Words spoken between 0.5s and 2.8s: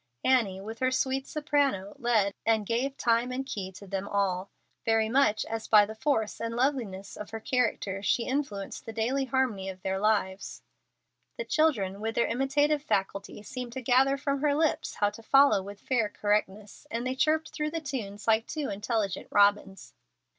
with her sweet soprano, led, and